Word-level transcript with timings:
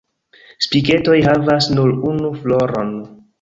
Spiketoj 0.65 1.17
havas 1.27 1.69
nur 1.75 1.93
unu 2.13 2.33
floron. 2.41 2.91